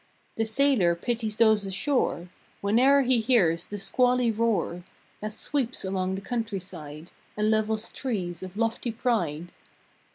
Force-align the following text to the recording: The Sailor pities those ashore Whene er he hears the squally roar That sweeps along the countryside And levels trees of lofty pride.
The 0.35 0.45
Sailor 0.45 0.95
pities 0.95 1.37
those 1.37 1.63
ashore 1.63 2.27
Whene 2.63 2.79
er 2.79 3.01
he 3.03 3.19
hears 3.19 3.67
the 3.67 3.77
squally 3.77 4.31
roar 4.31 4.83
That 5.19 5.31
sweeps 5.31 5.85
along 5.85 6.15
the 6.15 6.21
countryside 6.21 7.11
And 7.37 7.51
levels 7.51 7.87
trees 7.91 8.41
of 8.41 8.57
lofty 8.57 8.91
pride. 8.91 9.49